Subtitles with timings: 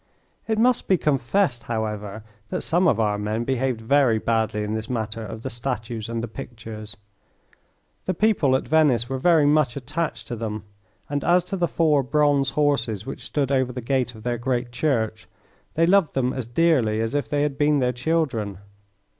[0.47, 4.89] It must be confessed, however, that some of our men behaved very badly in this
[4.89, 6.97] matter of the statues and the pictures.
[8.05, 10.63] The people at Venice were very much attached to them,
[11.07, 14.71] and as to the four bronze horses which stood over the gate of their great
[14.71, 15.27] church,
[15.75, 18.57] they loved them as dearly as if they had been their children.